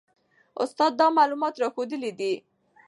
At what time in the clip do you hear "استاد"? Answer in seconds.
0.63-0.91